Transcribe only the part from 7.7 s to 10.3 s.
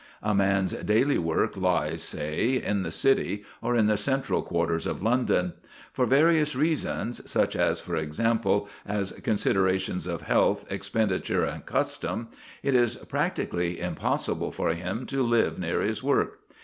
for example, as considerations of